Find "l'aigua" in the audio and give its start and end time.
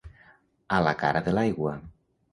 1.39-1.79